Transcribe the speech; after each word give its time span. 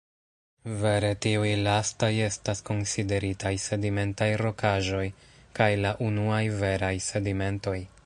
Vere 0.77 1.11
tiuj 1.25 1.51
lastaj 1.67 2.09
estas 2.29 2.65
konsideritaj 2.71 3.53
sedimentaj 3.67 4.31
rokaĵoj 4.45 5.05
kaj 5.61 5.73
la 5.87 5.97
unuaj 6.11 6.45
veraj 6.67 6.95
sedimentoj. 7.13 7.77